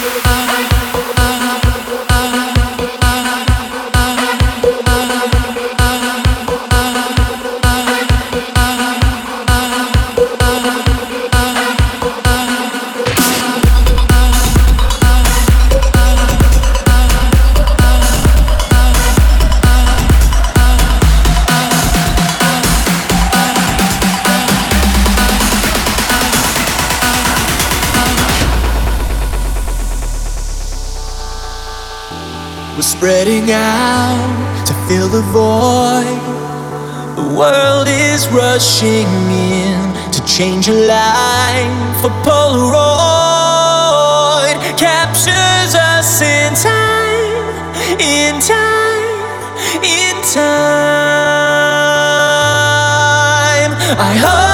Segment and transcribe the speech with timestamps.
[0.00, 0.37] We're
[33.52, 36.20] out to fill the void.
[37.16, 42.00] The world is rushing in to change your life.
[42.00, 42.78] for Polaroid
[44.78, 50.78] captures us in time, in time, in time.
[53.98, 54.47] I hope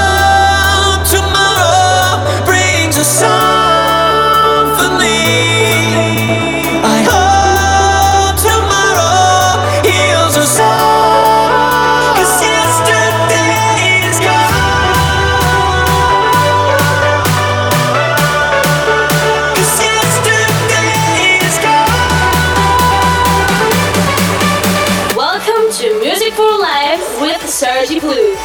[27.55, 28.44] Sergi Blue.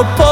[0.00, 0.29] For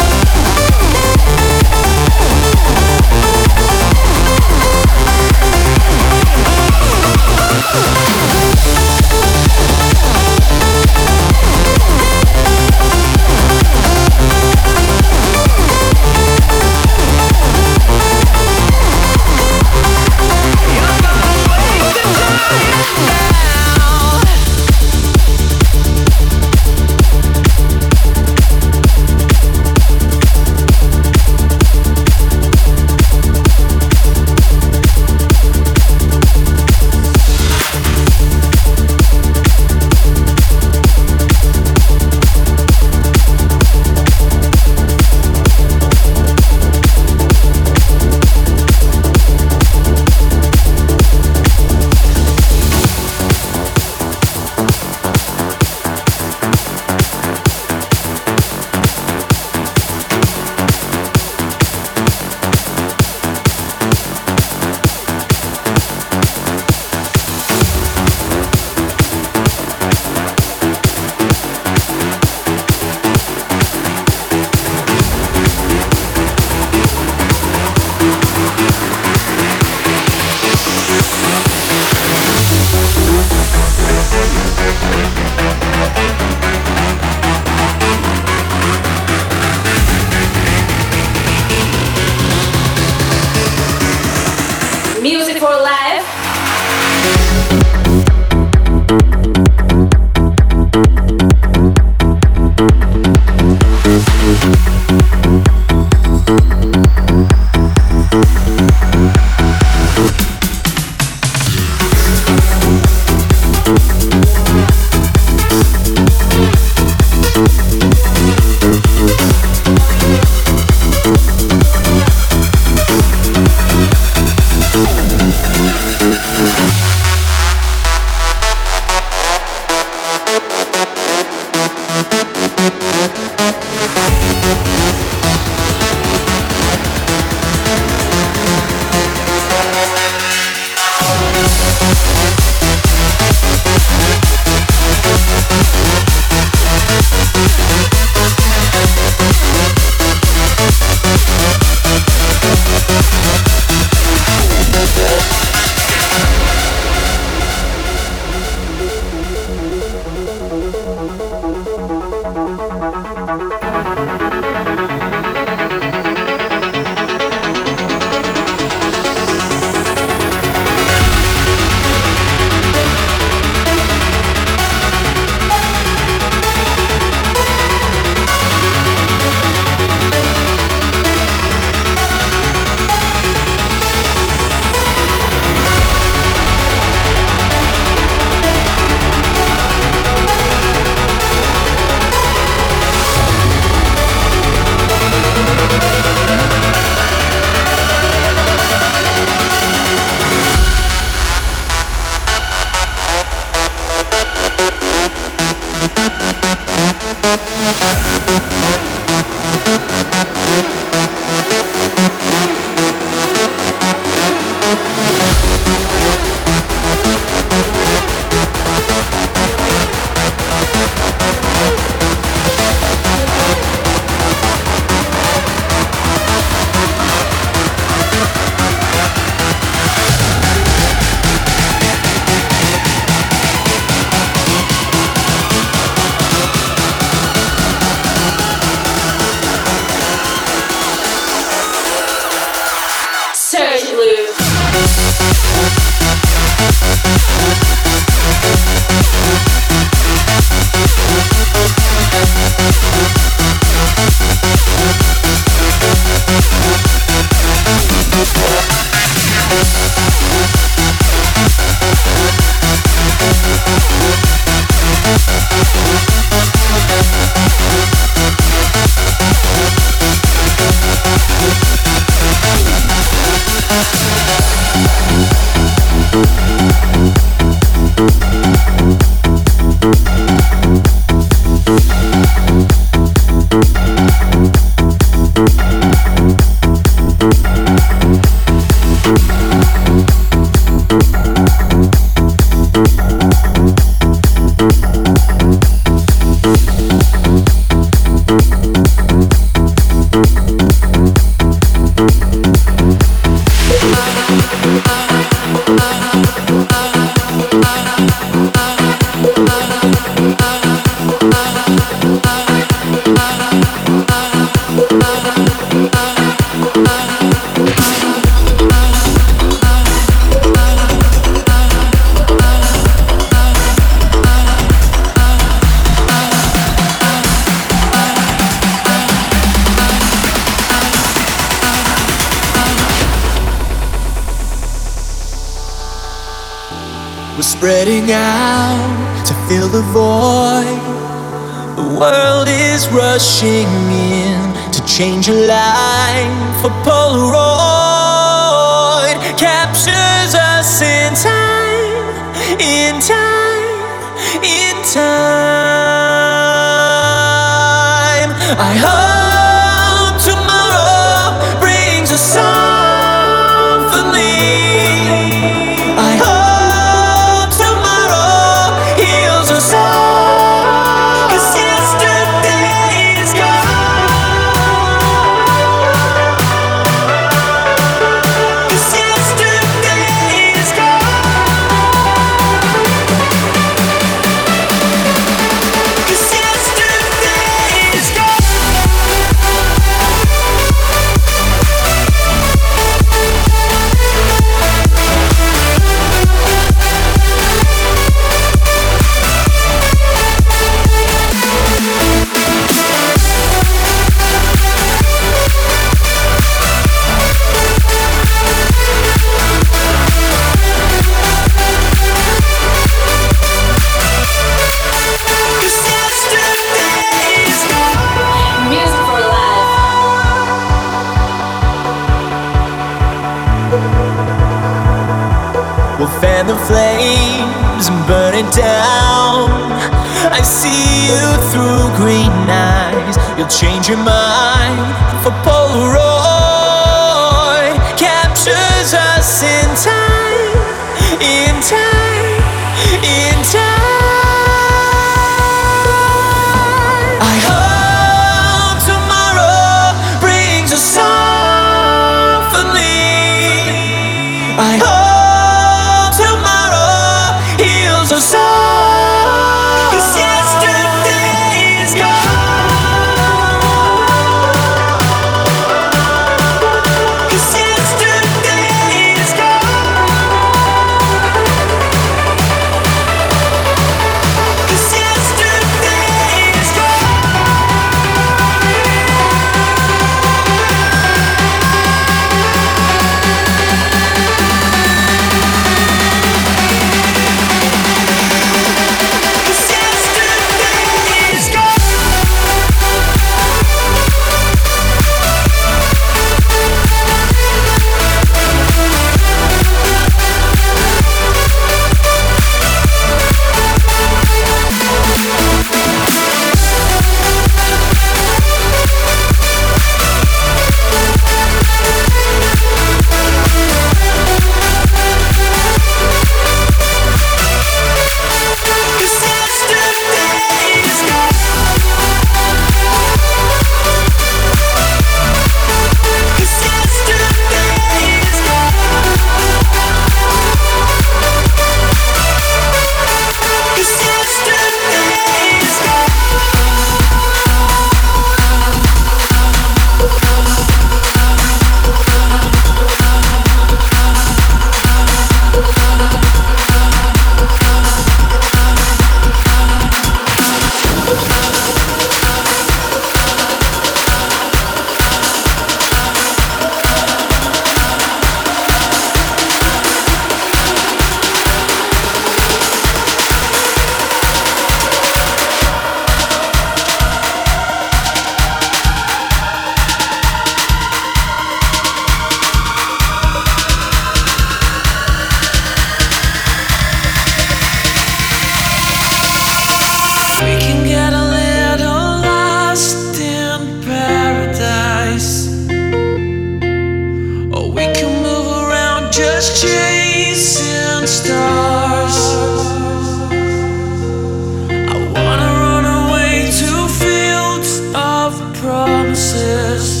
[598.91, 600.00] promises.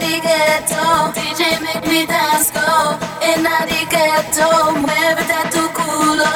[0.00, 2.96] the ghetto, DJ make me dance go.
[3.22, 6.34] In the ghetto, mueve tu culo.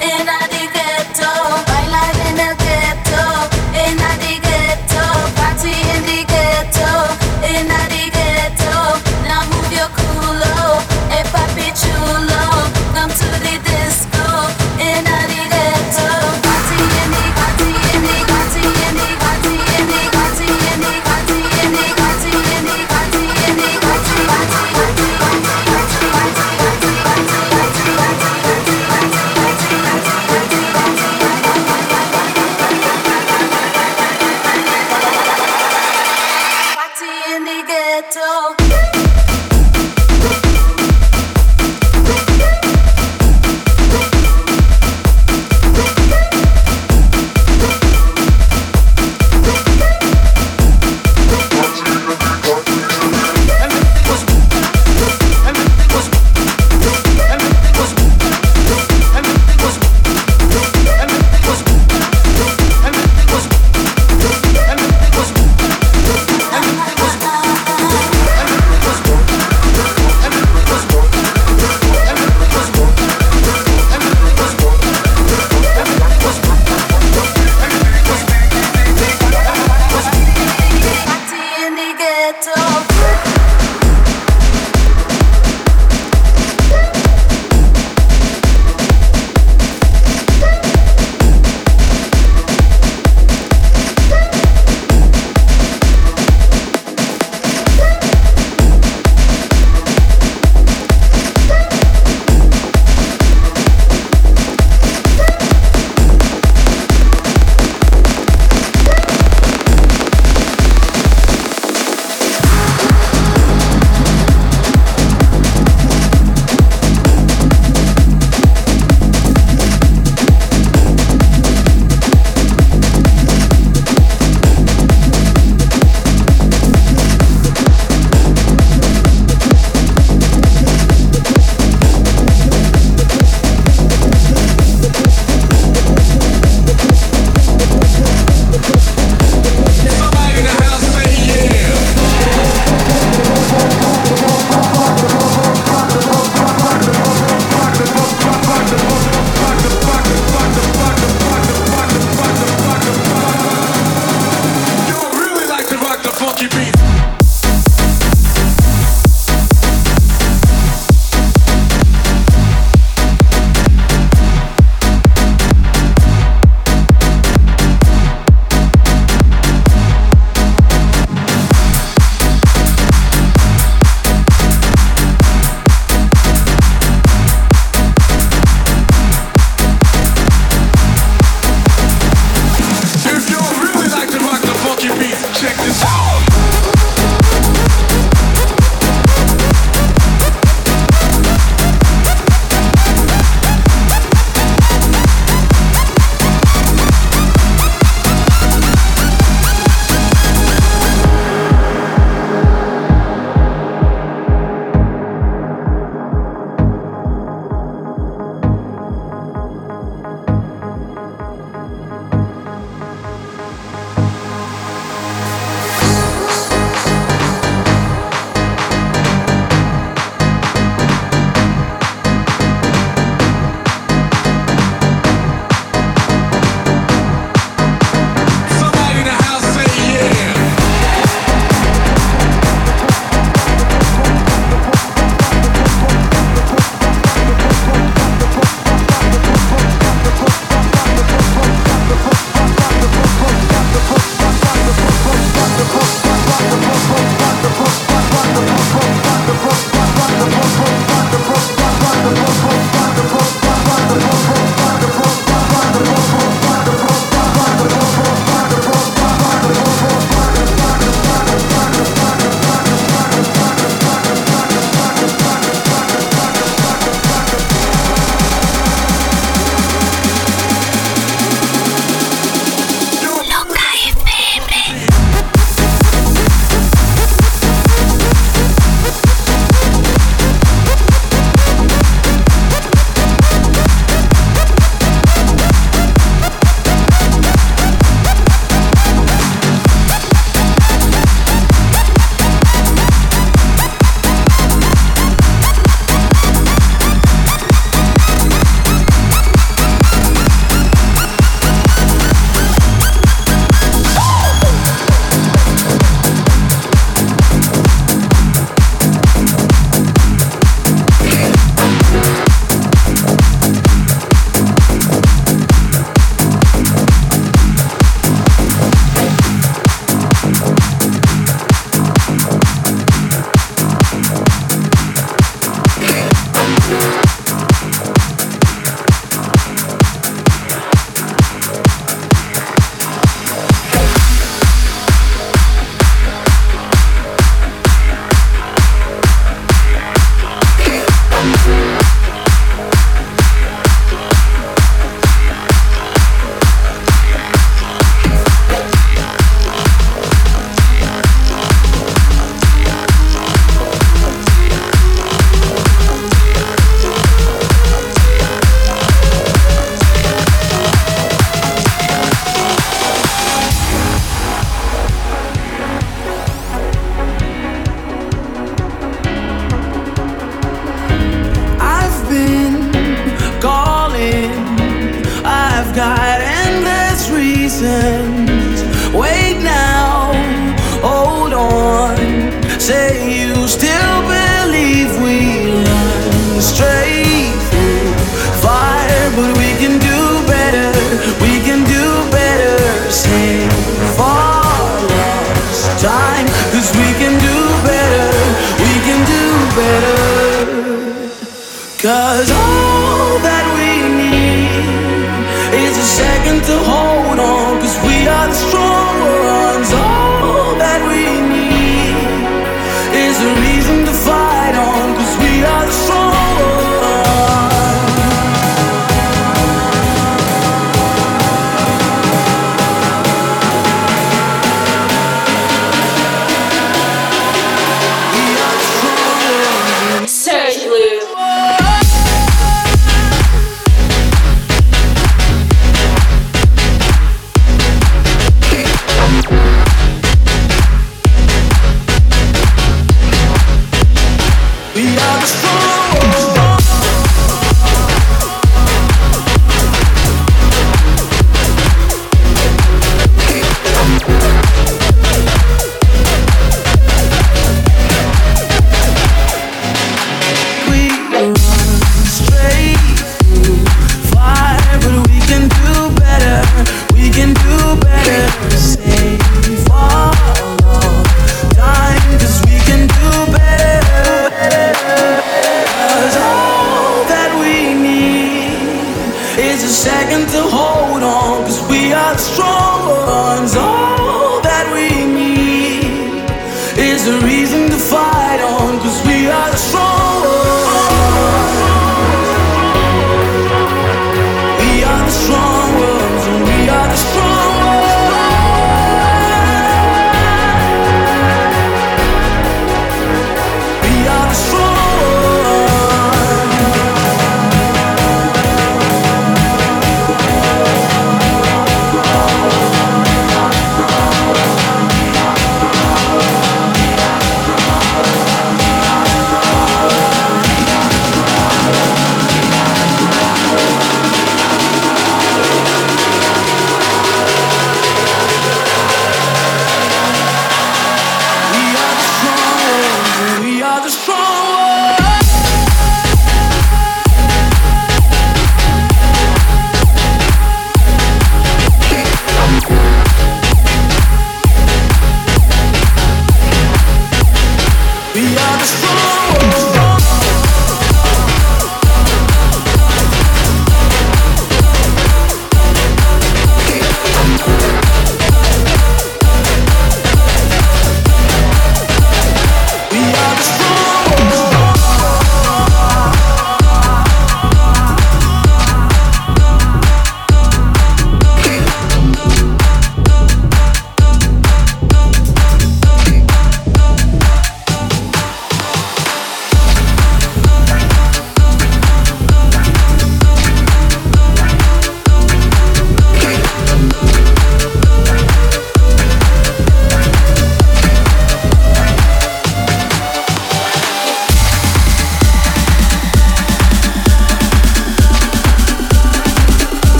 [0.00, 1.30] In the ghetto,
[1.68, 3.22] bailar en el ghetto.
[3.84, 5.04] In the ghetto,
[5.36, 6.90] party in the ghetto.
[7.52, 7.82] In the
[8.16, 8.76] ghetto,
[9.28, 10.80] now move your culo.
[11.12, 12.41] Hey papi chulo.